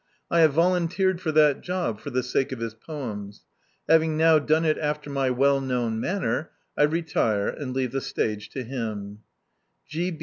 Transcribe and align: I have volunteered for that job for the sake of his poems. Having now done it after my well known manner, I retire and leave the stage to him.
I 0.31 0.39
have 0.39 0.53
volunteered 0.53 1.21
for 1.21 1.31
that 1.33 1.61
job 1.61 1.99
for 1.99 2.09
the 2.09 2.23
sake 2.23 2.51
of 2.51 2.57
his 2.57 2.73
poems. 2.73 3.43
Having 3.87 4.17
now 4.17 4.39
done 4.39 4.65
it 4.65 4.79
after 4.79 5.11
my 5.11 5.29
well 5.29 5.61
known 5.61 5.99
manner, 5.99 6.49
I 6.75 6.85
retire 6.85 7.49
and 7.49 7.71
leave 7.75 7.91
the 7.91 8.01
stage 8.01 8.49
to 8.49 8.63
him. 8.63 9.19